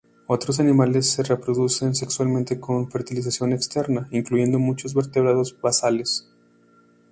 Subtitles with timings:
[0.25, 6.27] Otros animales se reproducen sexualmente con fertilización externa, incluyendo muchos vertebrados basales.